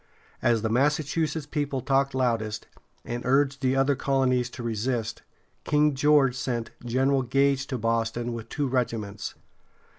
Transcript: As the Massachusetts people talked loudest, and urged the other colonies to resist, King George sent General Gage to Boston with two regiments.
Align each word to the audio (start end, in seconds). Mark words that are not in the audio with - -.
As 0.41 0.63
the 0.63 0.69
Massachusetts 0.69 1.45
people 1.45 1.79
talked 1.79 2.15
loudest, 2.15 2.65
and 3.05 3.23
urged 3.23 3.61
the 3.61 3.75
other 3.75 3.95
colonies 3.95 4.49
to 4.49 4.63
resist, 4.63 5.21
King 5.63 5.93
George 5.93 6.35
sent 6.35 6.71
General 6.83 7.21
Gage 7.21 7.67
to 7.67 7.77
Boston 7.77 8.33
with 8.33 8.49
two 8.49 8.65
regiments. 8.67 9.35